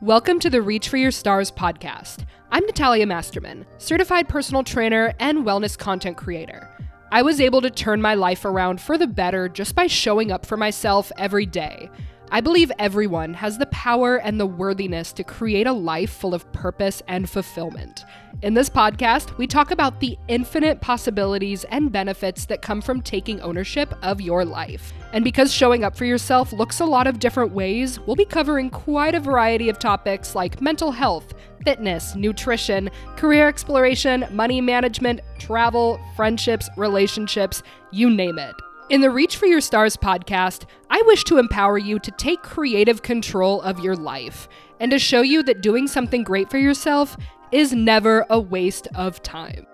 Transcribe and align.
Welcome 0.00 0.40
to 0.40 0.50
the 0.50 0.62
Reach 0.62 0.88
for 0.88 0.96
Your 0.96 1.12
Stars 1.12 1.52
podcast. 1.52 2.24
I'm 2.50 2.66
Natalia 2.66 3.06
Masterman, 3.06 3.64
certified 3.78 4.28
personal 4.28 4.64
trainer 4.64 5.14
and 5.20 5.44
wellness 5.46 5.78
content 5.78 6.16
creator. 6.16 6.68
I 7.12 7.22
was 7.22 7.40
able 7.40 7.62
to 7.62 7.70
turn 7.70 8.02
my 8.02 8.14
life 8.14 8.44
around 8.44 8.80
for 8.80 8.98
the 8.98 9.06
better 9.06 9.48
just 9.48 9.76
by 9.76 9.86
showing 9.86 10.32
up 10.32 10.44
for 10.44 10.56
myself 10.56 11.12
every 11.16 11.46
day. 11.46 11.88
I 12.32 12.40
believe 12.40 12.72
everyone 12.78 13.34
has 13.34 13.56
the 13.56 13.66
power 13.66 14.16
and 14.16 14.40
the 14.40 14.46
worthiness 14.46 15.12
to 15.12 15.22
create 15.22 15.68
a 15.68 15.72
life 15.72 16.10
full 16.10 16.34
of 16.34 16.50
purpose 16.52 17.00
and 17.06 17.30
fulfillment. 17.30 18.04
In 18.42 18.52
this 18.52 18.68
podcast, 18.68 19.38
we 19.38 19.46
talk 19.46 19.70
about 19.70 20.00
the 20.00 20.18
infinite 20.26 20.80
possibilities 20.80 21.64
and 21.64 21.92
benefits 21.92 22.44
that 22.46 22.62
come 22.62 22.82
from 22.82 23.00
taking 23.00 23.40
ownership 23.40 23.94
of 24.02 24.20
your 24.20 24.44
life. 24.44 24.92
And 25.12 25.22
because 25.22 25.52
showing 25.52 25.84
up 25.84 25.96
for 25.96 26.04
yourself 26.04 26.52
looks 26.52 26.80
a 26.80 26.84
lot 26.84 27.06
of 27.06 27.20
different 27.20 27.52
ways, 27.52 28.00
we'll 28.00 28.16
be 28.16 28.24
covering 28.24 28.70
quite 28.70 29.14
a 29.14 29.20
variety 29.20 29.68
of 29.68 29.78
topics 29.78 30.34
like 30.34 30.60
mental 30.60 30.90
health, 30.90 31.32
fitness, 31.64 32.16
nutrition, 32.16 32.90
career 33.16 33.46
exploration, 33.46 34.26
money 34.32 34.60
management, 34.60 35.20
travel, 35.38 36.00
friendships, 36.16 36.68
relationships, 36.76 37.62
you 37.92 38.10
name 38.10 38.38
it. 38.38 38.54
In 38.88 39.00
the 39.00 39.10
Reach 39.10 39.36
for 39.36 39.46
Your 39.46 39.60
Stars 39.60 39.96
podcast, 39.96 40.64
I 40.90 41.02
wish 41.06 41.24
to 41.24 41.38
empower 41.38 41.76
you 41.76 41.98
to 41.98 42.10
take 42.12 42.44
creative 42.44 43.02
control 43.02 43.60
of 43.62 43.80
your 43.80 43.96
life 43.96 44.48
and 44.78 44.92
to 44.92 44.98
show 45.00 45.22
you 45.22 45.42
that 45.42 45.60
doing 45.60 45.88
something 45.88 46.22
great 46.22 46.48
for 46.48 46.58
yourself 46.58 47.16
is 47.50 47.72
never 47.72 48.24
a 48.30 48.38
waste 48.38 48.86
of 48.94 49.20
time. 49.24 49.66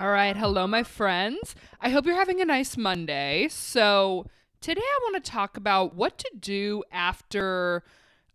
All 0.00 0.10
right, 0.10 0.34
hello, 0.34 0.66
my 0.66 0.84
friends. 0.84 1.54
I 1.82 1.90
hope 1.90 2.06
you're 2.06 2.14
having 2.14 2.40
a 2.40 2.46
nice 2.46 2.78
Monday. 2.78 3.46
So, 3.50 4.24
today 4.62 4.80
I 4.82 4.98
want 5.02 5.22
to 5.22 5.30
talk 5.30 5.58
about 5.58 5.94
what 5.94 6.16
to 6.16 6.30
do 6.40 6.84
after 6.90 7.84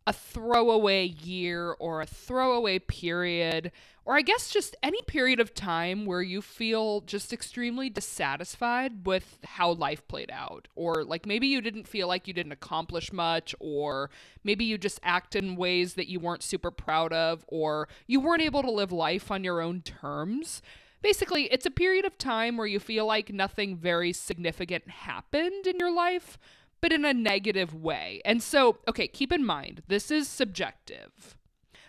a 0.06 0.14
throwaway 0.14 1.06
year 1.06 1.76
or 1.80 2.02
a 2.02 2.06
throwaway 2.06 2.80
period, 2.80 3.72
or 4.06 4.18
I 4.18 4.22
guess 4.22 4.50
just 4.50 4.76
any 4.84 5.02
period 5.04 5.40
of 5.40 5.54
time 5.54 6.06
where 6.06 6.22
you 6.22 6.42
feel 6.42 7.02
just 7.02 7.32
extremely 7.32 7.90
dissatisfied 7.90 9.06
with 9.06 9.40
how 9.46 9.72
life 9.72 10.06
played 10.08 10.30
out. 10.32 10.68
Or 10.76 11.04
like 11.06 11.26
maybe 11.26 11.48
you 11.48 11.62
didn't 11.62 11.88
feel 11.88 12.08
like 12.08 12.28
you 12.28 12.34
didn't 12.34 12.52
accomplish 12.52 13.14
much, 13.14 13.56
or 13.60 14.10
maybe 14.44 14.66
you 14.66 14.78
just 14.78 15.00
act 15.04 15.36
in 15.36 15.56
ways 15.56 15.94
that 15.94 16.10
you 16.10 16.20
weren't 16.20 16.44
super 16.44 16.72
proud 16.72 17.14
of, 17.14 17.46
or 17.48 17.88
you 18.06 18.20
weren't 18.20 18.42
able 18.42 18.62
to 18.62 18.72
live 18.72 18.92
life 18.92 19.32
on 19.32 19.44
your 19.44 19.62
own 19.62 19.82
terms. 19.82 20.62
Basically, 21.02 21.44
it's 21.52 21.66
a 21.66 21.72
period 21.72 22.06
of 22.06 22.18
time 22.18 22.56
where 22.56 22.68
you 22.68 22.80
feel 22.80 23.06
like 23.06 23.34
nothing 23.34 23.76
very 23.76 24.14
significant 24.14 24.90
happened 24.90 25.68
in 25.68 25.78
your 25.78 25.94
life 25.94 26.38
but 26.84 26.92
in 26.92 27.06
a 27.06 27.14
negative 27.14 27.74
way. 27.74 28.22
And 28.26 28.44
so, 28.44 28.80
okay, 28.90 29.08
keep 29.08 29.32
in 29.32 29.46
mind, 29.46 29.84
this 29.88 30.12
is 30.12 30.28
subjective. 30.28 31.38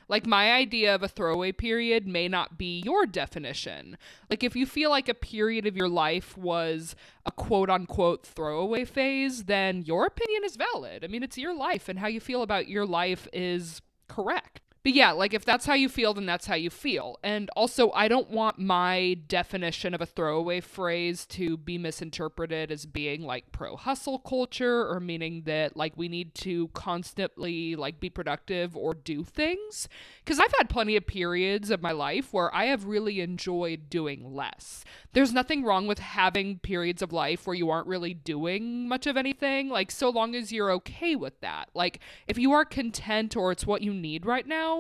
Like, 0.07 0.25
my 0.25 0.53
idea 0.53 0.95
of 0.95 1.03
a 1.03 1.09
throwaway 1.09 1.51
period 1.51 2.07
may 2.07 2.29
not 2.29 2.57
be 2.57 2.81
your 2.85 3.05
definition. 3.05 3.99
Like, 4.31 4.45
if 4.45 4.55
you 4.55 4.67
feel 4.67 4.91
like 4.91 5.09
a 5.09 5.15
period 5.15 5.67
of 5.67 5.77
your 5.77 5.89
life 5.89 6.39
was 6.39 6.95
a 7.27 7.33
quote 7.33 7.71
unquote 7.71 8.25
throwaway 8.25 8.85
phase, 8.85 9.47
then 9.47 9.83
your 9.83 10.07
opinion 10.07 10.45
is 10.45 10.55
valid. 10.55 11.05
I 11.05 11.09
mean, 11.09 11.25
it's 11.25 11.39
your 11.39 11.57
life, 11.57 11.89
and 11.89 11.99
how 11.99 12.07
you 12.07 12.21
feel 12.21 12.43
about 12.43 12.69
your 12.69 12.87
life 12.87 13.27
is 13.33 13.83
correct. 14.07 14.61
But 14.85 14.93
yeah, 14.93 15.13
like 15.13 15.33
if 15.33 15.47
that's 15.47 15.65
how 15.65 15.73
you 15.73 15.89
feel, 15.89 16.13
then 16.13 16.27
that's 16.27 16.45
how 16.45 16.57
you 16.57 16.69
feel. 16.69 17.19
And 17.23 17.49
also, 17.57 17.91
I 17.93 18.07
don't 18.07 18.29
want 18.29 18.59
my 18.59 19.17
definition 19.29 19.95
of 19.95 20.03
a 20.03 20.07
throwaway 20.07 20.61
phrase 20.61 21.25
to 21.29 21.57
be 21.57 21.79
misinterpreted 21.79 22.71
as 22.71 22.85
being 22.85 23.23
like 23.23 23.51
pro 23.51 23.77
hustle 23.77 24.19
culture 24.19 24.87
or 24.87 25.01
meaning 25.01 25.45
that 25.47 25.75
like 25.75 25.95
we 25.97 26.11
need 26.11 26.35
to 26.35 26.69
constantly 26.75 27.75
like 27.77 27.99
be 27.99 28.11
productive 28.11 28.77
or 28.77 28.93
do 28.93 29.25
things. 29.25 29.89
Because 30.23 30.39
I've 30.39 30.53
had 30.59 30.69
plenty 30.69 30.97
of 30.97 31.07
periods 31.07 31.71
of 31.71 31.81
my 31.81 31.93
life 31.93 32.35
where 32.35 32.55
I 32.55 32.67
have 32.67 32.85
really 32.85 33.23
enjoyed 33.23 33.89
doing 33.89 34.35
less. 34.35 34.85
There's 35.15 35.33
nothing 35.33 35.65
wrong 35.65 35.87
with 35.87 35.99
having 35.99 36.59
periods 36.59 37.01
of 37.01 37.11
life 37.11 37.47
where 37.47 37.57
you 37.57 37.71
aren't 37.71 37.87
really 37.87 38.13
doing 38.13 38.87
much 38.87 39.07
of 39.07 39.17
anything, 39.17 39.71
like 39.71 39.91
so 39.91 40.11
long 40.11 40.35
as 40.35 40.53
you're 40.53 40.73
okay 40.73 41.17
with 41.17 41.41
that. 41.41 41.71
Like 41.73 42.01
if 42.29 42.37
you 42.37 42.53
are 42.53 42.67
content 42.67 43.35
or 43.35 43.51
it's 43.51 43.67
what 43.67 43.81
you 43.81 43.95
need 43.95 44.27
right 44.27 44.47
now 44.47 44.74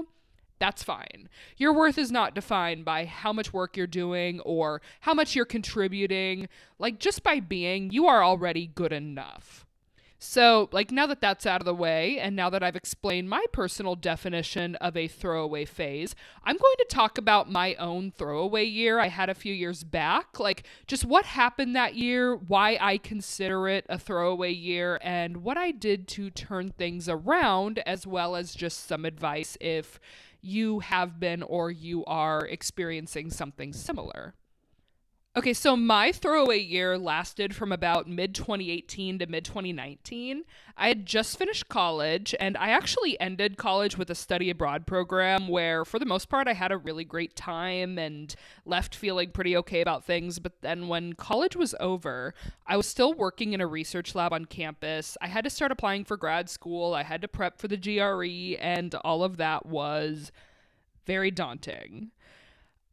that's 0.65 0.83
fine. 0.83 1.29
Your 1.59 1.75
worth 1.75 1.99
is 1.99 2.11
not 2.11 2.35
defined 2.35 2.87
by 2.87 3.05
how 3.05 3.35
much 3.35 3.53
work 3.53 3.77
you're 3.77 3.87
doing 3.87 4.41
or 4.41 4.81
how 5.01 5.13
much 5.13 5.37
you're 5.37 5.45
contributing. 5.45 6.49
Like, 6.79 6.99
just 6.99 7.23
by 7.23 7.41
being, 7.41 7.91
you 7.91 8.07
are 8.07 8.25
already 8.25 8.69
good 8.69 8.91
enough. 8.91 9.67
So, 10.19 10.71
like, 10.73 10.91
now 10.91 11.07
that 11.07 11.21
that's 11.21 11.45
out 11.45 11.61
of 11.61 11.67
the 11.67 11.75
way, 11.75 12.19
and 12.19 12.35
now 12.35 12.49
that 12.49 12.63
I've 12.63 12.77
explained 12.77 13.29
my 13.29 13.45
personal 13.53 13.95
definition 13.95 14.75
of 14.77 14.97
a 14.97 15.07
throwaway 15.07 15.67
phase, 15.67 16.15
I'm 16.45 16.57
going 16.57 16.77
to 16.79 16.87
talk 16.89 17.19
about 17.19 17.53
my 17.53 17.75
own 17.75 18.11
throwaway 18.11 18.65
year 18.65 19.01
I 19.01 19.09
had 19.09 19.29
a 19.29 19.35
few 19.35 19.53
years 19.53 19.85
back. 19.85 20.41
Like, 20.41 20.63
just 20.87 21.05
what 21.05 21.27
happened 21.27 21.77
that 21.77 21.95
year, 21.95 22.35
why 22.35 22.79
I 22.81 22.97
consider 22.97 23.69
it 23.69 23.85
a 23.91 23.99
throwaway 23.99 24.53
year, 24.53 24.99
and 25.03 25.43
what 25.43 25.59
I 25.59 25.73
did 25.73 26.09
to 26.09 26.31
turn 26.31 26.71
things 26.71 27.07
around, 27.07 27.81
as 27.81 28.07
well 28.07 28.35
as 28.35 28.55
just 28.55 28.87
some 28.87 29.05
advice 29.05 29.59
if 29.61 30.01
you 30.44 30.81
have 30.81 31.19
been 31.19 31.43
or 31.43 31.71
you 31.71 32.05
are 32.05 32.47
experiencing 32.47 33.31
something 33.31 33.72
similar. 33.72 34.34
Okay, 35.37 35.53
so 35.53 35.77
my 35.77 36.12
throwaway 36.12 36.61
year 36.61 36.97
lasted 36.97 37.56
from 37.56 37.72
about 37.72 38.06
mid 38.06 38.37
2018 38.37 39.19
to 39.19 39.27
mid 39.27 39.45
2019. 39.45 40.45
I 40.77 40.87
had 40.87 41.06
just 41.06 41.37
finished 41.37 41.69
college, 41.69 42.37
and 42.39 42.56
I 42.56 42.69
actually 42.69 43.19
ended 43.19 43.56
college 43.56 43.99
with 43.99 44.09
a 44.11 44.15
study 44.15 44.49
abroad 44.49 44.87
program 44.87 45.49
where, 45.49 45.84
for 45.84 45.99
the 45.99 46.06
most 46.06 46.28
part, 46.28 46.47
I 46.47 46.53
had 46.53 46.71
a 46.71 46.77
really 46.77 47.03
great 47.03 47.34
time 47.34 47.99
and 47.99 48.33
left 48.65 48.95
feeling 48.95 49.31
pretty 49.31 49.56
okay 49.56 49.81
about 49.81 50.05
things. 50.05 50.39
But 50.39 50.62
then 50.62 50.87
when 50.87 51.15
college 51.15 51.56
was 51.56 51.75
over, 51.81 52.33
I 52.65 52.77
was 52.77 52.87
still 52.87 53.12
working 53.12 53.55
in 53.55 53.61
a 53.61 53.66
research 53.66 54.15
lab 54.15 54.33
on 54.33 54.45
campus. 54.45 55.16
I 55.21 55.27
had 55.27 55.43
to 55.43 55.51
start 55.51 55.72
applying 55.72 56.05
for 56.05 56.16
grad 56.16 56.49
school, 56.49 56.95
I 56.95 57.03
had 57.03 57.21
to 57.22 57.28
prep 57.28 57.59
for 57.59 57.66
the 57.66 57.77
GRE, 57.77 58.56
and 58.62 58.95
all 59.03 59.25
of 59.25 59.39
that 59.39 59.66
was 59.66 60.31
very 61.06 61.33
daunting. 61.33 62.12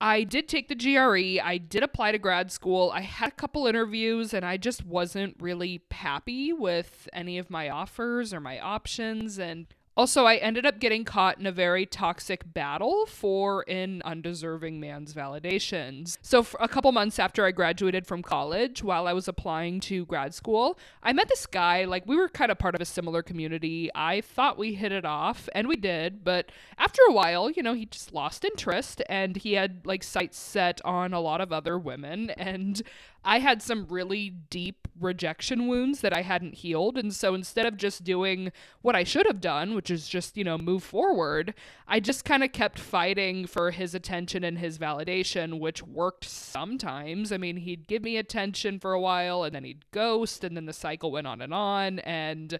I 0.01 0.23
did 0.23 0.47
take 0.47 0.67
the 0.67 0.75
GRE. 0.75 1.39
I 1.45 1.59
did 1.59 1.83
apply 1.83 2.11
to 2.11 2.17
grad 2.17 2.51
school. 2.51 2.89
I 2.91 3.01
had 3.01 3.29
a 3.29 3.35
couple 3.35 3.67
interviews 3.67 4.33
and 4.33 4.43
I 4.43 4.57
just 4.57 4.83
wasn't 4.83 5.35
really 5.39 5.83
happy 5.91 6.51
with 6.51 7.07
any 7.13 7.37
of 7.37 7.51
my 7.51 7.69
offers 7.69 8.33
or 8.33 8.39
my 8.39 8.59
options. 8.59 9.37
And 9.37 9.67
also, 10.01 10.25
I 10.25 10.37
ended 10.37 10.65
up 10.65 10.79
getting 10.79 11.05
caught 11.05 11.37
in 11.37 11.45
a 11.45 11.51
very 11.51 11.85
toxic 11.85 12.41
battle 12.55 13.05
for 13.05 13.63
an 13.67 14.01
undeserving 14.03 14.79
man's 14.79 15.13
validations. 15.13 16.17
So, 16.23 16.43
a 16.59 16.67
couple 16.67 16.91
months 16.91 17.19
after 17.19 17.45
I 17.45 17.51
graduated 17.51 18.07
from 18.07 18.23
college, 18.23 18.81
while 18.81 19.05
I 19.05 19.13
was 19.13 19.27
applying 19.27 19.79
to 19.81 20.07
grad 20.07 20.33
school, 20.33 20.79
I 21.03 21.13
met 21.13 21.29
this 21.29 21.45
guy. 21.45 21.85
Like, 21.85 22.07
we 22.07 22.15
were 22.15 22.29
kind 22.29 22.51
of 22.51 22.57
part 22.57 22.73
of 22.73 22.81
a 22.81 22.85
similar 22.85 23.21
community. 23.21 23.91
I 23.93 24.21
thought 24.21 24.57
we 24.57 24.73
hit 24.73 24.91
it 24.91 25.05
off, 25.05 25.47
and 25.53 25.67
we 25.67 25.75
did. 25.75 26.23
But 26.23 26.51
after 26.79 27.03
a 27.07 27.13
while, 27.13 27.51
you 27.51 27.61
know, 27.61 27.75
he 27.75 27.85
just 27.85 28.11
lost 28.11 28.43
interest 28.43 29.03
and 29.07 29.37
he 29.37 29.53
had 29.53 29.85
like 29.85 30.01
sights 30.01 30.39
set 30.39 30.81
on 30.83 31.13
a 31.13 31.19
lot 31.19 31.41
of 31.41 31.53
other 31.53 31.77
women. 31.77 32.31
And 32.31 32.81
I 33.23 33.39
had 33.39 33.61
some 33.61 33.85
really 33.87 34.29
deep 34.29 34.87
rejection 34.99 35.67
wounds 35.67 36.01
that 36.01 36.15
I 36.15 36.21
hadn't 36.21 36.55
healed. 36.55 36.97
And 36.97 37.13
so 37.13 37.33
instead 37.33 37.65
of 37.65 37.77
just 37.77 38.03
doing 38.03 38.51
what 38.81 38.95
I 38.95 39.03
should 39.03 39.25
have 39.25 39.41
done, 39.41 39.75
which 39.75 39.91
is 39.91 40.07
just, 40.07 40.37
you 40.37 40.43
know, 40.43 40.57
move 40.57 40.83
forward, 40.83 41.53
I 41.87 41.99
just 41.99 42.25
kind 42.25 42.43
of 42.43 42.51
kept 42.51 42.79
fighting 42.79 43.45
for 43.45 43.71
his 43.71 43.93
attention 43.93 44.43
and 44.43 44.57
his 44.57 44.77
validation, 44.77 45.59
which 45.59 45.83
worked 45.83 46.25
sometimes. 46.25 47.31
I 47.31 47.37
mean, 47.37 47.57
he'd 47.57 47.87
give 47.87 48.03
me 48.03 48.17
attention 48.17 48.79
for 48.79 48.93
a 48.93 49.01
while 49.01 49.43
and 49.43 49.53
then 49.53 49.63
he'd 49.63 49.85
ghost, 49.91 50.43
and 50.43 50.55
then 50.55 50.65
the 50.65 50.73
cycle 50.73 51.11
went 51.11 51.27
on 51.27 51.41
and 51.41 51.53
on. 51.53 51.99
And 51.99 52.59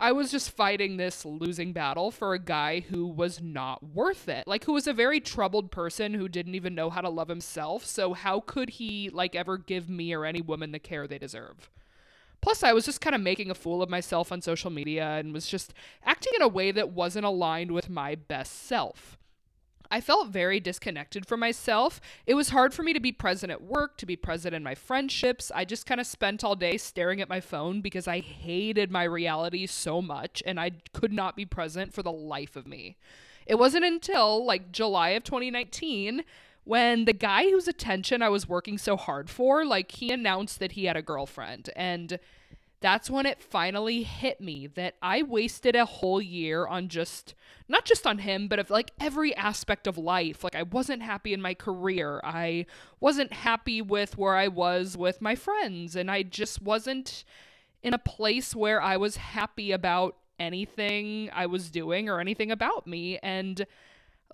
I 0.00 0.12
was 0.12 0.30
just 0.30 0.50
fighting 0.50 0.96
this 0.96 1.26
losing 1.26 1.74
battle 1.74 2.10
for 2.10 2.32
a 2.32 2.38
guy 2.38 2.80
who 2.80 3.06
was 3.06 3.42
not 3.42 3.82
worth 3.82 4.30
it. 4.30 4.46
Like 4.46 4.64
who 4.64 4.72
was 4.72 4.86
a 4.86 4.94
very 4.94 5.20
troubled 5.20 5.70
person 5.70 6.14
who 6.14 6.26
didn't 6.26 6.54
even 6.54 6.74
know 6.74 6.88
how 6.88 7.02
to 7.02 7.10
love 7.10 7.28
himself. 7.28 7.84
So 7.84 8.14
how 8.14 8.40
could 8.40 8.70
he 8.70 9.10
like 9.10 9.34
ever 9.34 9.58
give 9.58 9.90
me 9.90 10.14
or 10.14 10.24
any 10.24 10.40
woman 10.40 10.72
the 10.72 10.78
care 10.78 11.06
they 11.06 11.18
deserve? 11.18 11.70
Plus, 12.40 12.62
I 12.62 12.72
was 12.72 12.86
just 12.86 13.02
kind 13.02 13.14
of 13.14 13.20
making 13.20 13.50
a 13.50 13.54
fool 13.54 13.82
of 13.82 13.90
myself 13.90 14.32
on 14.32 14.40
social 14.40 14.70
media 14.70 15.04
and 15.04 15.34
was 15.34 15.46
just 15.46 15.74
acting 16.02 16.32
in 16.34 16.40
a 16.40 16.48
way 16.48 16.72
that 16.72 16.88
wasn't 16.88 17.26
aligned 17.26 17.70
with 17.70 17.90
my 17.90 18.14
best 18.14 18.66
self. 18.66 19.18
I 19.90 20.00
felt 20.00 20.28
very 20.28 20.60
disconnected 20.60 21.26
from 21.26 21.40
myself. 21.40 22.00
It 22.24 22.34
was 22.34 22.50
hard 22.50 22.72
for 22.72 22.82
me 22.82 22.92
to 22.92 23.00
be 23.00 23.10
present 23.10 23.50
at 23.50 23.62
work, 23.62 23.96
to 23.98 24.06
be 24.06 24.16
present 24.16 24.54
in 24.54 24.62
my 24.62 24.74
friendships. 24.74 25.50
I 25.54 25.64
just 25.64 25.84
kind 25.84 26.00
of 26.00 26.06
spent 26.06 26.44
all 26.44 26.54
day 26.54 26.76
staring 26.76 27.20
at 27.20 27.28
my 27.28 27.40
phone 27.40 27.80
because 27.80 28.06
I 28.06 28.20
hated 28.20 28.90
my 28.90 29.02
reality 29.02 29.66
so 29.66 30.00
much 30.00 30.42
and 30.46 30.60
I 30.60 30.72
could 30.92 31.12
not 31.12 31.34
be 31.34 31.44
present 31.44 31.92
for 31.92 32.02
the 32.02 32.12
life 32.12 32.54
of 32.54 32.68
me. 32.68 32.96
It 33.46 33.56
wasn't 33.56 33.84
until 33.84 34.44
like 34.44 34.70
July 34.70 35.10
of 35.10 35.24
2019 35.24 36.22
when 36.62 37.04
the 37.04 37.12
guy 37.12 37.50
whose 37.50 37.66
attention 37.66 38.22
I 38.22 38.28
was 38.28 38.48
working 38.48 38.78
so 38.78 38.96
hard 38.96 39.28
for, 39.28 39.64
like 39.64 39.90
he 39.92 40.12
announced 40.12 40.60
that 40.60 40.72
he 40.72 40.84
had 40.84 40.96
a 40.96 41.02
girlfriend 41.02 41.70
and 41.74 42.20
that's 42.80 43.10
when 43.10 43.26
it 43.26 43.42
finally 43.42 44.02
hit 44.02 44.40
me 44.40 44.66
that 44.68 44.94
I 45.02 45.22
wasted 45.22 45.76
a 45.76 45.84
whole 45.84 46.20
year 46.20 46.66
on 46.66 46.88
just 46.88 47.34
not 47.68 47.84
just 47.84 48.06
on 48.06 48.18
him, 48.18 48.48
but 48.48 48.58
of 48.58 48.70
like 48.70 48.90
every 48.98 49.34
aspect 49.36 49.86
of 49.86 49.96
life. 49.98 50.42
Like 50.42 50.56
I 50.56 50.64
wasn't 50.64 51.02
happy 51.02 51.32
in 51.32 51.42
my 51.42 51.54
career. 51.54 52.20
I 52.24 52.66
wasn't 52.98 53.32
happy 53.32 53.80
with 53.82 54.18
where 54.18 54.34
I 54.34 54.48
was 54.48 54.96
with 54.96 55.20
my 55.20 55.34
friends 55.34 55.94
and 55.94 56.10
I 56.10 56.22
just 56.22 56.62
wasn't 56.62 57.24
in 57.82 57.94
a 57.94 57.98
place 57.98 58.56
where 58.56 58.82
I 58.82 58.96
was 58.96 59.16
happy 59.16 59.72
about 59.72 60.16
anything 60.38 61.30
I 61.34 61.46
was 61.46 61.70
doing 61.70 62.08
or 62.08 62.18
anything 62.18 62.50
about 62.50 62.86
me 62.86 63.18
and 63.22 63.66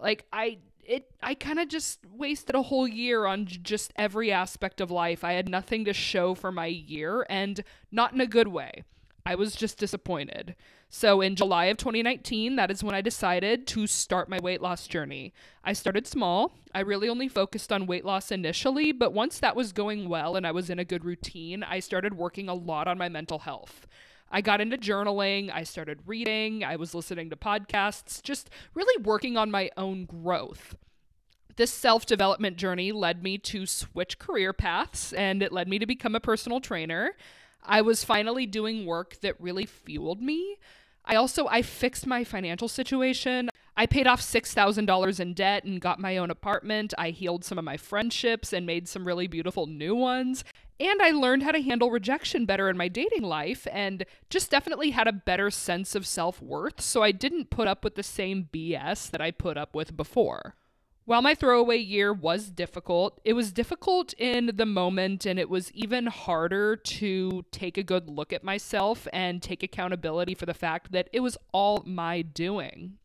like 0.00 0.25
I 0.32 0.58
it 0.88 1.11
I 1.23 1.35
kind 1.35 1.59
of 1.59 1.69
just 1.69 2.00
wasted 2.06 2.55
a 2.55 2.62
whole 2.62 2.87
year 2.88 3.27
on 3.27 3.47
just 3.47 3.93
every 3.97 4.33
aspect 4.33 4.81
of 4.81 4.91
life. 4.91 5.25
I 5.25 5.33
had 5.33 5.49
nothing 5.49 5.85
to 5.85 5.93
show 5.93 6.35
for 6.35 6.53
my 6.53 6.67
year 6.67 7.27
and 7.29 7.62
not 7.91 8.12
in 8.12 8.21
a 8.21 8.27
good 8.27 8.49
way. 8.49 8.85
I 9.25 9.35
was 9.35 9.56
just 9.56 9.79
disappointed. 9.79 10.55
So 10.88 11.21
in 11.21 11.35
July 11.35 11.65
of 11.65 11.79
2019, 11.79 12.55
that 12.56 12.71
is 12.71 12.85
when 12.85 12.94
I 12.94 13.00
decided 13.00 13.67
to 13.69 13.88
start 13.88 14.29
my 14.29 14.38
weight 14.38 14.62
loss 14.62 14.87
journey. 14.87 15.35
I 15.65 15.73
started 15.73 16.06
small. 16.06 16.53
I 16.73 16.81
really 16.81 17.09
only 17.09 17.29
focused 17.29 17.73
on 17.73 17.87
weight 17.89 18.05
loss 18.05 18.31
initially, 18.31 18.93
but 18.93 19.12
once 19.12 19.41
that 19.41 19.56
was 19.56 19.73
going 19.73 20.09
well 20.09 20.37
and 20.37 20.47
I 20.47 20.53
was 20.53 20.71
in 20.71 20.79
a 20.79 20.85
good 20.85 21.05
routine, 21.05 21.65
I 21.65 21.81
started 21.81 22.15
working 22.15 22.49
a 22.49 22.55
lot 22.55 22.87
on 22.87 22.99
my 22.99 23.09
mental 23.09 23.41
health. 23.41 23.89
I 24.37 24.43
got 24.43 24.61
into 24.61 24.77
journaling, 24.77 25.50
I 25.50 25.62
started 25.62 26.00
reading, 26.05 26.62
I 26.62 26.77
was 26.77 26.94
listening 26.94 27.31
to 27.31 27.37
podcasts, 27.37 28.23
just 28.23 28.50
really 28.75 29.03
working 29.03 29.38
on 29.38 29.50
my 29.50 29.71
own 29.79 30.05
growth. 30.05 30.77
This 31.56 31.73
self 31.73 32.05
development 32.05 32.59
journey 32.59 32.93
led 32.93 33.23
me 33.23 33.38
to 33.38 33.65
switch 33.65 34.19
career 34.19 34.53
paths 34.53 35.15
and 35.15 35.43
it 35.43 35.53
led 35.53 35.69
me 35.69 35.79
to 35.79 35.87
become 35.87 36.15
a 36.15 36.21
personal 36.21 36.61
trainer. 36.61 37.12
I 37.65 37.81
was 37.81 38.05
finally 38.05 38.44
doing 38.44 38.85
work 38.85 39.19
that 39.23 39.41
really 39.41 39.65
fueled 39.65 40.21
me. 40.21 40.59
I 41.06 41.15
also 41.15 41.47
I 41.47 41.62
fixed 41.62 42.06
my 42.06 42.23
financial 42.23 42.69
situation. 42.69 43.49
I 43.75 43.87
paid 43.87 44.06
off 44.06 44.21
$6,000 44.21 45.21
in 45.21 45.32
debt 45.32 45.65
and 45.65 45.81
got 45.81 45.99
my 45.99 46.19
own 46.19 46.31
apartment. 46.31 46.93
I 46.99 47.09
healed 47.09 47.43
some 47.43 47.59
of 47.59 47.65
my 47.65 47.79
friendships 47.79 48.53
and 48.53 48.67
made 48.67 48.87
some 48.87 49.06
really 49.06 49.29
beautiful 49.29 49.67
new 49.67 49.94
ones. 49.94 50.44
And 50.78 51.00
I 51.00 51.11
learned 51.11 51.43
how 51.43 51.52
to 51.52 51.62
handle 51.62 51.90
rejection 51.90 52.44
better 52.44 52.69
in 52.69 52.76
my 52.76 52.88
dating 52.88 53.23
life 53.23 53.67
and 53.73 54.05
just 54.28 54.50
definitely 54.50 54.90
had 54.90 55.08
a 55.08 55.12
better 55.12 55.50
sense 55.50 55.94
of 55.94 56.06
self 56.06 56.43
worth. 56.43 56.81
So 56.81 57.02
I 57.02 57.12
didn't 57.12 57.50
put 57.50 57.67
up 57.67 57.82
with 57.82 57.94
the 57.94 58.02
same 58.02 58.49
BS 58.52 59.11
that 59.11 59.20
I 59.20 59.31
put 59.31 59.56
up 59.56 59.75
with 59.75 59.96
before. 59.96 60.55
While 61.06 61.23
my 61.23 61.37
throwaway 61.37 61.78
year 61.78 62.12
was 62.12 62.50
difficult, 62.50 63.20
it 63.25 63.34
was 63.34 63.52
difficult 63.52 64.12
in 64.14 64.50
the 64.56 64.67
moment, 64.67 65.25
and 65.25 65.38
it 65.38 65.49
was 65.49 65.70
even 65.73 66.06
harder 66.06 66.75
to 66.75 67.44
take 67.52 67.79
a 67.79 67.84
good 67.84 68.11
look 68.11 68.32
at 68.32 68.43
myself 68.43 69.06
and 69.12 69.40
take 69.40 69.62
accountability 69.62 70.34
for 70.34 70.46
the 70.46 70.52
fact 70.52 70.90
that 70.90 71.08
it 71.12 71.20
was 71.20 71.38
all 71.52 71.84
my 71.87 72.22
doing. 72.22 72.99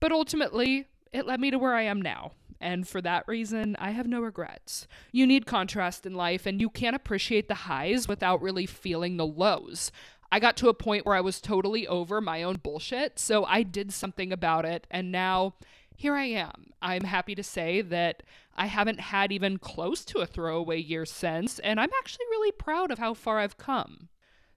But 0.00 0.10
ultimately, 0.10 0.86
it 1.12 1.24
led 1.24 1.38
me 1.38 1.52
to 1.52 1.58
where 1.58 1.74
I 1.74 1.82
am 1.82 2.02
now. 2.02 2.32
And 2.60 2.88
for 2.88 3.00
that 3.02 3.26
reason, 3.28 3.76
I 3.78 3.90
have 3.90 4.06
no 4.06 4.20
regrets. 4.20 4.86
You 5.12 5.26
need 5.26 5.46
contrast 5.46 6.04
in 6.06 6.14
life, 6.14 6.46
and 6.46 6.60
you 6.60 6.70
can't 6.70 6.96
appreciate 6.96 7.48
the 7.48 7.54
highs 7.54 8.08
without 8.08 8.42
really 8.42 8.66
feeling 8.66 9.16
the 9.16 9.26
lows. 9.26 9.92
I 10.30 10.40
got 10.40 10.56
to 10.58 10.68
a 10.68 10.74
point 10.74 11.06
where 11.06 11.14
I 11.14 11.20
was 11.20 11.40
totally 11.40 11.86
over 11.86 12.20
my 12.20 12.42
own 12.42 12.56
bullshit, 12.56 13.18
so 13.18 13.44
I 13.44 13.62
did 13.62 13.92
something 13.92 14.32
about 14.32 14.64
it, 14.64 14.86
and 14.90 15.10
now 15.10 15.54
here 15.96 16.14
I 16.14 16.26
am. 16.26 16.72
I'm 16.82 17.04
happy 17.04 17.34
to 17.34 17.42
say 17.42 17.80
that 17.80 18.22
I 18.54 18.66
haven't 18.66 19.00
had 19.00 19.32
even 19.32 19.58
close 19.58 20.04
to 20.06 20.18
a 20.18 20.26
throwaway 20.26 20.78
year 20.78 21.06
since, 21.06 21.58
and 21.60 21.80
I'm 21.80 21.90
actually 21.98 22.26
really 22.30 22.52
proud 22.52 22.90
of 22.90 22.98
how 22.98 23.14
far 23.14 23.38
I've 23.38 23.56
come. 23.56 24.08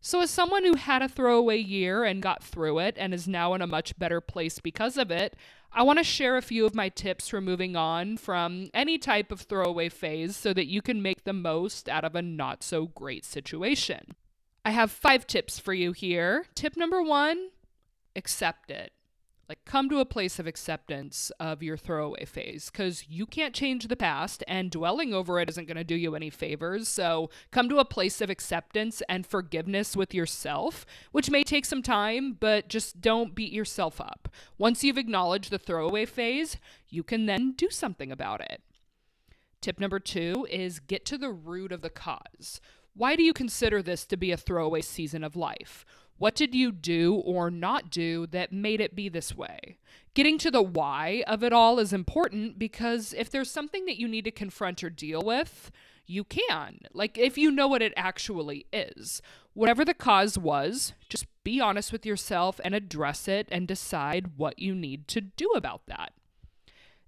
So, 0.03 0.21
as 0.21 0.31
someone 0.31 0.65
who 0.65 0.75
had 0.75 1.03
a 1.03 1.07
throwaway 1.07 1.59
year 1.59 2.03
and 2.03 2.23
got 2.23 2.43
through 2.43 2.79
it 2.79 2.95
and 2.97 3.13
is 3.13 3.27
now 3.27 3.53
in 3.53 3.61
a 3.61 3.67
much 3.67 3.97
better 3.99 4.19
place 4.19 4.57
because 4.57 4.97
of 4.97 5.11
it, 5.11 5.35
I 5.71 5.83
want 5.83 5.99
to 5.99 6.03
share 6.03 6.37
a 6.37 6.41
few 6.41 6.65
of 6.65 6.73
my 6.73 6.89
tips 6.89 7.27
for 7.27 7.39
moving 7.39 7.75
on 7.75 8.17
from 8.17 8.71
any 8.73 8.97
type 8.97 9.31
of 9.31 9.41
throwaway 9.41 9.89
phase 9.89 10.35
so 10.35 10.53
that 10.53 10.65
you 10.65 10.81
can 10.81 11.03
make 11.03 11.23
the 11.23 11.33
most 11.33 11.87
out 11.87 12.03
of 12.03 12.15
a 12.15 12.21
not 12.21 12.63
so 12.63 12.87
great 12.87 13.23
situation. 13.23 14.15
I 14.65 14.71
have 14.71 14.91
five 14.91 15.27
tips 15.27 15.59
for 15.59 15.73
you 15.73 15.91
here. 15.91 16.45
Tip 16.55 16.75
number 16.75 17.03
one 17.03 17.49
accept 18.15 18.71
it. 18.71 18.91
Like, 19.51 19.65
come 19.65 19.89
to 19.89 19.99
a 19.99 20.05
place 20.05 20.39
of 20.39 20.47
acceptance 20.47 21.29
of 21.37 21.61
your 21.61 21.75
throwaway 21.75 22.23
phase 22.23 22.69
because 22.71 23.09
you 23.09 23.25
can't 23.25 23.53
change 23.53 23.85
the 23.85 23.97
past 23.97 24.45
and 24.47 24.71
dwelling 24.71 25.13
over 25.13 25.41
it 25.41 25.49
isn't 25.49 25.67
going 25.67 25.75
to 25.75 25.83
do 25.83 25.93
you 25.93 26.15
any 26.15 26.29
favors. 26.29 26.87
So, 26.87 27.29
come 27.51 27.67
to 27.67 27.79
a 27.79 27.83
place 27.83 28.21
of 28.21 28.29
acceptance 28.29 29.03
and 29.09 29.27
forgiveness 29.27 29.93
with 29.93 30.13
yourself, 30.13 30.85
which 31.11 31.29
may 31.29 31.43
take 31.43 31.65
some 31.65 31.83
time, 31.83 32.37
but 32.39 32.69
just 32.69 33.01
don't 33.01 33.35
beat 33.35 33.51
yourself 33.51 33.99
up. 33.99 34.29
Once 34.57 34.85
you've 34.85 34.97
acknowledged 34.97 35.51
the 35.51 35.59
throwaway 35.59 36.05
phase, 36.05 36.55
you 36.87 37.03
can 37.03 37.25
then 37.25 37.51
do 37.51 37.69
something 37.69 38.09
about 38.09 38.39
it. 38.39 38.61
Tip 39.59 39.81
number 39.81 39.99
two 39.99 40.47
is 40.49 40.79
get 40.79 41.05
to 41.07 41.17
the 41.17 41.29
root 41.29 41.73
of 41.73 41.81
the 41.81 41.89
cause. 41.89 42.61
Why 42.93 43.17
do 43.17 43.23
you 43.23 43.33
consider 43.33 43.81
this 43.81 44.05
to 44.05 44.15
be 44.15 44.31
a 44.31 44.37
throwaway 44.37 44.79
season 44.79 45.25
of 45.25 45.35
life? 45.35 45.85
What 46.21 46.35
did 46.35 46.53
you 46.53 46.71
do 46.71 47.15
or 47.15 47.49
not 47.49 47.89
do 47.89 48.27
that 48.27 48.53
made 48.53 48.79
it 48.79 48.93
be 48.93 49.09
this 49.09 49.35
way? 49.35 49.79
Getting 50.13 50.37
to 50.37 50.51
the 50.51 50.61
why 50.61 51.23
of 51.25 51.43
it 51.43 51.51
all 51.51 51.79
is 51.79 51.93
important 51.93 52.59
because 52.59 53.15
if 53.17 53.31
there's 53.31 53.49
something 53.49 53.85
that 53.85 53.99
you 53.99 54.07
need 54.07 54.25
to 54.25 54.31
confront 54.31 54.83
or 54.83 54.91
deal 54.91 55.23
with, 55.23 55.71
you 56.05 56.23
can. 56.23 56.81
Like, 56.93 57.17
if 57.17 57.39
you 57.39 57.49
know 57.49 57.67
what 57.67 57.81
it 57.81 57.91
actually 57.97 58.67
is. 58.71 59.23
Whatever 59.55 59.83
the 59.83 59.95
cause 59.95 60.37
was, 60.37 60.93
just 61.09 61.25
be 61.43 61.59
honest 61.59 61.91
with 61.91 62.05
yourself 62.05 62.61
and 62.63 62.75
address 62.75 63.27
it 63.27 63.47
and 63.51 63.67
decide 63.67 64.37
what 64.37 64.59
you 64.59 64.75
need 64.75 65.07
to 65.07 65.21
do 65.21 65.49
about 65.55 65.87
that. 65.87 66.13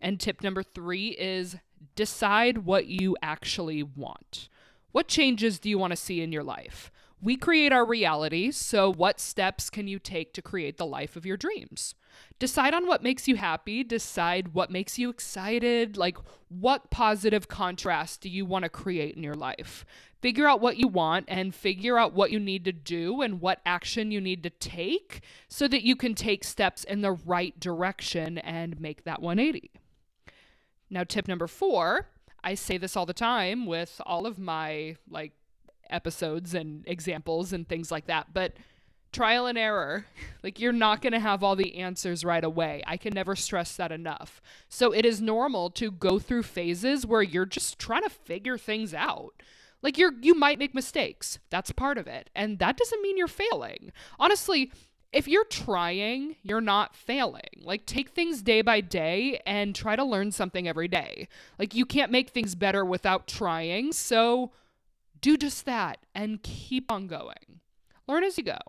And 0.01 0.19
tip 0.19 0.41
number 0.41 0.63
three 0.63 1.09
is 1.09 1.57
decide 1.93 2.65
what 2.65 2.87
you 2.87 3.15
actually 3.21 3.83
want. 3.83 4.49
What 4.91 5.07
changes 5.07 5.59
do 5.59 5.69
you 5.69 5.77
want 5.77 5.91
to 5.91 5.97
see 5.97 6.19
in 6.19 6.31
your 6.31 6.43
life? 6.43 6.91
We 7.23 7.37
create 7.37 7.71
our 7.71 7.85
reality, 7.85 8.51
so 8.51 8.91
what 8.91 9.17
steps 9.17 9.69
can 9.69 9.87
you 9.87 9.97
take 9.97 10.33
to 10.33 10.41
create 10.41 10.75
the 10.77 10.85
life 10.85 11.15
of 11.15 11.25
your 11.25 11.37
dreams? 11.37 11.95
Decide 12.37 12.73
on 12.73 12.85
what 12.85 13.01
makes 13.01 13.29
you 13.29 13.37
happy, 13.37 13.81
decide 13.81 14.53
what 14.53 14.69
makes 14.69 14.99
you 14.99 15.09
excited, 15.09 15.95
like 15.95 16.17
what 16.49 16.91
positive 16.91 17.47
contrast 17.47 18.19
do 18.19 18.29
you 18.29 18.45
want 18.45 18.63
to 18.63 18.69
create 18.69 19.15
in 19.15 19.23
your 19.23 19.35
life? 19.35 19.85
Figure 20.21 20.49
out 20.49 20.59
what 20.59 20.75
you 20.75 20.89
want 20.89 21.23
and 21.29 21.55
figure 21.55 21.97
out 21.97 22.13
what 22.13 22.31
you 22.31 22.41
need 22.41 22.65
to 22.65 22.73
do 22.73 23.21
and 23.21 23.39
what 23.39 23.61
action 23.65 24.11
you 24.11 24.19
need 24.19 24.43
to 24.43 24.49
take 24.49 25.21
so 25.47 25.65
that 25.69 25.83
you 25.83 25.95
can 25.95 26.15
take 26.15 26.43
steps 26.43 26.83
in 26.83 26.99
the 26.99 27.13
right 27.13 27.57
direction 27.57 28.37
and 28.37 28.81
make 28.81 29.05
that 29.05 29.21
180. 29.21 29.71
Now, 30.89 31.05
tip 31.05 31.29
number 31.29 31.47
four 31.47 32.09
I 32.43 32.55
say 32.55 32.77
this 32.77 32.97
all 32.97 33.05
the 33.05 33.13
time 33.13 33.65
with 33.65 34.01
all 34.05 34.25
of 34.25 34.37
my 34.37 34.97
like 35.09 35.31
episodes 35.93 36.53
and 36.53 36.83
examples 36.87 37.53
and 37.53 37.67
things 37.67 37.91
like 37.91 38.07
that. 38.07 38.33
But 38.33 38.53
trial 39.11 39.45
and 39.45 39.57
error, 39.57 40.05
like 40.43 40.59
you're 40.59 40.73
not 40.73 41.01
going 41.01 41.13
to 41.13 41.19
have 41.19 41.43
all 41.43 41.55
the 41.55 41.77
answers 41.77 42.25
right 42.25 42.43
away. 42.43 42.83
I 42.85 42.97
can 42.97 43.13
never 43.13 43.35
stress 43.35 43.75
that 43.77 43.91
enough. 43.91 44.41
So 44.67 44.91
it 44.91 45.05
is 45.05 45.21
normal 45.21 45.69
to 45.71 45.91
go 45.91 46.19
through 46.19 46.43
phases 46.43 47.05
where 47.05 47.21
you're 47.21 47.45
just 47.45 47.79
trying 47.79 48.03
to 48.03 48.09
figure 48.09 48.57
things 48.57 48.93
out. 48.93 49.41
Like 49.81 49.97
you're 49.97 50.13
you 50.21 50.33
might 50.33 50.59
make 50.59 50.73
mistakes. 50.73 51.39
That's 51.49 51.71
part 51.71 51.97
of 51.97 52.07
it. 52.07 52.29
And 52.35 52.59
that 52.59 52.77
doesn't 52.77 53.01
mean 53.01 53.17
you're 53.17 53.27
failing. 53.27 53.91
Honestly, 54.17 54.71
if 55.13 55.27
you're 55.27 55.45
trying, 55.45 56.37
you're 56.41 56.59
not 56.59 56.95
failing. 56.95 57.61
Like, 57.61 57.85
take 57.85 58.09
things 58.09 58.41
day 58.41 58.63
by 58.63 58.81
day 58.81 59.39
and 59.45 59.75
try 59.75 59.95
to 59.95 60.03
learn 60.03 60.31
something 60.31 60.67
every 60.67 60.87
day. 60.87 61.27
Like, 61.59 61.75
you 61.75 61.85
can't 61.85 62.11
make 62.11 62.31
things 62.31 62.55
better 62.55 62.83
without 62.83 63.27
trying. 63.27 63.93
So, 63.93 64.51
do 65.23 65.37
just 65.37 65.65
that 65.65 65.99
and 66.13 66.43
keep 66.43 66.91
on 66.91 67.07
going. 67.07 67.61
Learn 68.07 68.25
as 68.25 68.37
you 68.37 68.43
go. 68.43 68.59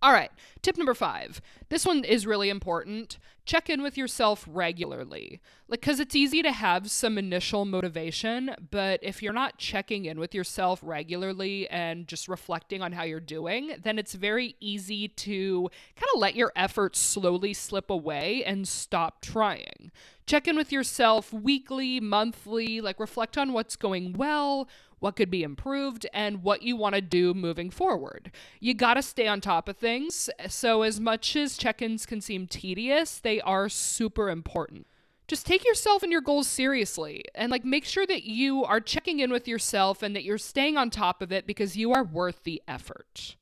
All 0.00 0.12
right, 0.12 0.30
tip 0.60 0.76
number 0.76 0.94
five. 0.94 1.40
This 1.70 1.86
one 1.86 2.04
is 2.04 2.26
really 2.26 2.50
important. 2.50 3.18
Check 3.46 3.70
in 3.70 3.82
with 3.82 3.96
yourself 3.96 4.44
regularly. 4.46 5.40
Like, 5.66 5.80
because 5.80 5.98
it's 5.98 6.14
easy 6.14 6.42
to 6.42 6.52
have 6.52 6.90
some 6.90 7.16
initial 7.16 7.64
motivation, 7.64 8.54
but 8.70 9.00
if 9.02 9.22
you're 9.22 9.32
not 9.32 9.58
checking 9.58 10.04
in 10.04 10.20
with 10.20 10.34
yourself 10.34 10.78
regularly 10.82 11.68
and 11.70 12.06
just 12.06 12.28
reflecting 12.28 12.82
on 12.82 12.92
how 12.92 13.02
you're 13.04 13.18
doing, 13.18 13.76
then 13.82 13.98
it's 13.98 14.12
very 14.12 14.56
easy 14.60 15.08
to 15.08 15.70
kind 15.96 16.10
of 16.14 16.20
let 16.20 16.36
your 16.36 16.52
efforts 16.54 16.98
slowly 16.98 17.54
slip 17.54 17.88
away 17.88 18.44
and 18.44 18.68
stop 18.68 19.22
trying. 19.22 19.90
Check 20.26 20.46
in 20.46 20.56
with 20.56 20.70
yourself 20.70 21.32
weekly, 21.32 21.98
monthly, 21.98 22.82
like 22.82 23.00
reflect 23.00 23.38
on 23.38 23.54
what's 23.54 23.76
going 23.76 24.12
well, 24.12 24.68
what 25.04 25.16
could 25.16 25.30
be 25.30 25.42
improved, 25.42 26.06
and 26.14 26.42
what 26.42 26.62
you 26.62 26.76
want 26.76 26.94
to 26.94 27.02
do 27.02 27.34
moving 27.34 27.68
forward. 27.68 28.32
You 28.58 28.72
got 28.72 28.94
to 28.94 29.02
stay 29.02 29.26
on 29.26 29.42
top 29.42 29.68
of 29.68 29.76
things. 29.76 30.30
So, 30.48 30.80
as 30.80 30.98
much 30.98 31.36
as 31.36 31.58
check 31.58 31.82
ins 31.82 32.06
can 32.06 32.22
seem 32.22 32.46
tedious, 32.46 33.18
they 33.18 33.38
are 33.42 33.68
super 33.68 34.30
important. 34.30 34.86
just 35.26 35.44
take 35.44 35.62
yourself 35.62 36.02
and 36.02 36.10
your 36.10 36.22
goals 36.22 36.48
seriously 36.48 37.22
and 37.34 37.50
like 37.52 37.66
make 37.66 37.84
sure 37.84 38.06
that 38.06 38.24
you 38.24 38.64
are 38.64 38.80
checking 38.80 39.20
in 39.20 39.30
with 39.30 39.46
yourself 39.46 40.02
and 40.02 40.16
that 40.16 40.24
you're 40.24 40.38
staying 40.38 40.78
on 40.78 40.88
top 40.88 41.20
of 41.20 41.30
it 41.30 41.46
because 41.46 41.76
you 41.76 41.92
are 41.92 42.04
worth 42.04 42.42
the 42.44 42.62
effort. 42.66 43.36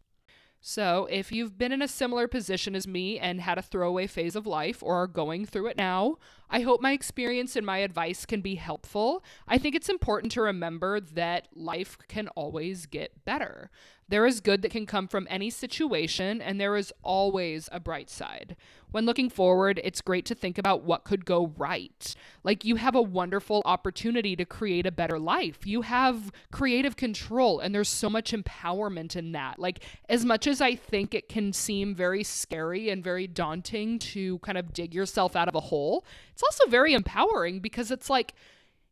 So, 0.65 1.09
if 1.11 1.33
you've 1.33 1.59
been 1.59 1.73
in 1.73 1.83
a 1.83 1.89
similar 1.89 2.29
position 2.29 2.77
as 2.77 2.87
me 2.87 3.19
and 3.19 3.41
had 3.41 3.59
a 3.59 3.63
throwaway 3.63 4.07
phase 4.07 4.37
of 4.37 4.47
life 4.47 4.81
or 4.81 4.95
are 4.95 5.09
going 5.09 5.45
through 5.45 5.67
it 5.67 5.77
now, 5.77 6.19
I 6.49 6.61
hope 6.61 6.81
my 6.81 6.93
experience 6.93 7.57
and 7.57 7.67
my 7.67 7.79
advice 7.79 8.25
can 8.25 8.43
be 8.43 8.55
helpful. 8.55 9.25
I 9.49 9.59
think 9.59 9.75
it's 9.75 9.89
important 9.89 10.31
to 10.33 10.43
remember 10.43 11.01
that 11.01 11.49
life 11.53 11.99
can 12.07 12.29
always 12.29 12.87
get 12.87 13.25
better. 13.25 13.73
There 14.09 14.25
is 14.25 14.41
good 14.41 14.63
that 14.63 14.71
can 14.71 14.87
come 14.87 15.09
from 15.09 15.27
any 15.29 15.51
situation, 15.51 16.41
and 16.41 16.61
there 16.61 16.77
is 16.77 16.93
always 17.03 17.69
a 17.73 17.81
bright 17.81 18.09
side. 18.09 18.55
When 18.93 19.07
looking 19.07 19.29
forward, 19.29 19.81
it's 19.83 20.01
great 20.01 20.25
to 20.27 20.35
think 20.35 20.59
about 20.59 20.85
what 20.85 21.05
could 21.05 21.25
go 21.25 21.53
right. 21.57 22.15
Like, 22.45 22.65
you 22.65 22.77
have 22.77 22.95
a 22.95 23.03
wonderful 23.03 23.63
opportunity 23.65 24.37
to 24.37 24.45
create 24.45 24.87
a 24.87 24.93
better 24.93 25.19
life. 25.19 25.67
You 25.67 25.83
have 25.83 26.31
creative 26.53 26.97
control, 26.97 27.59
and 27.59 27.75
there's 27.75 27.89
so 27.89 28.09
much 28.09 28.33
empowerment 28.33 29.17
in 29.17 29.33
that. 29.33 29.59
Like, 29.59 29.81
as 30.09 30.25
much 30.25 30.47
as 30.47 30.61
I 30.61 30.77
think 30.77 31.15
it 31.15 31.29
can 31.29 31.53
seem 31.53 31.95
very 31.95 32.23
scary 32.23 32.91
and 32.91 33.03
very 33.03 33.27
daunting 33.27 33.99
to 33.99 34.39
kind 34.41 34.59
of 34.59 34.73
dig 34.73 34.95
yourself 34.95 35.35
out 35.35 35.49
of 35.49 35.55
a 35.55 35.61
hole, 35.61 36.05
it's 36.33 36.43
also 36.43 36.69
very 36.69 36.95
empowering 36.95 37.61
because 37.61 37.91
it's 37.91 38.09
like, 38.09 38.35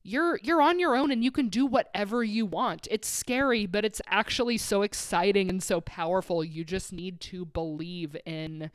you're 0.02 0.38
you're 0.42 0.62
on 0.62 0.78
your 0.78 0.96
own 0.96 1.10
and 1.10 1.22
you 1.22 1.30
can 1.30 1.48
do 1.48 1.66
whatever 1.66 2.24
you 2.24 2.46
want. 2.46 2.88
It's 2.90 3.06
scary, 3.06 3.66
but 3.66 3.84
it's 3.84 4.00
actually 4.06 4.56
so 4.56 4.80
exciting 4.82 5.50
and 5.50 5.62
so 5.62 5.80
powerful. 5.82 6.42
You 6.42 6.64
just 6.64 6.92
need 6.92 7.20
to 7.22 7.44
believe 7.44 8.16
in 8.24 8.70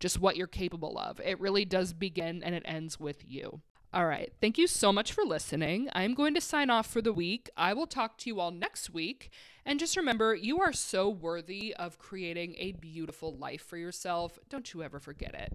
just 0.00 0.20
what 0.20 0.36
you're 0.36 0.46
capable 0.46 0.98
of. 0.98 1.20
It 1.20 1.40
really 1.40 1.64
does 1.64 1.92
begin 1.92 2.42
and 2.42 2.54
it 2.54 2.62
ends 2.64 3.00
with 3.00 3.24
you. 3.26 3.60
All 3.94 4.06
right. 4.06 4.32
Thank 4.40 4.58
you 4.58 4.66
so 4.66 4.92
much 4.92 5.12
for 5.12 5.24
listening. 5.24 5.88
I'm 5.92 6.12
going 6.12 6.34
to 6.34 6.40
sign 6.40 6.68
off 6.68 6.86
for 6.86 7.00
the 7.00 7.12
week. 7.12 7.48
I 7.56 7.72
will 7.72 7.86
talk 7.86 8.18
to 8.18 8.28
you 8.28 8.40
all 8.40 8.50
next 8.50 8.90
week. 8.90 9.30
And 9.64 9.80
just 9.80 9.96
remember, 9.96 10.34
you 10.34 10.60
are 10.60 10.72
so 10.72 11.08
worthy 11.08 11.74
of 11.74 11.98
creating 11.98 12.56
a 12.58 12.72
beautiful 12.72 13.34
life 13.34 13.62
for 13.62 13.78
yourself. 13.78 14.38
Don't 14.50 14.74
you 14.74 14.82
ever 14.82 14.98
forget 14.98 15.34
it. 15.34 15.52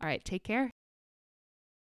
All 0.00 0.08
right. 0.08 0.24
Take 0.24 0.44
care. 0.44 0.70